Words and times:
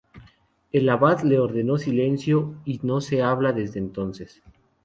El 0.71 0.89
Abad 0.89 1.21
le 1.21 1.37
ordenó 1.39 1.77
silencio 1.77 2.55
y 2.65 2.79
no 2.81 2.97
habla 3.23 3.53
desde 3.53 3.77
entonces. 3.77 4.41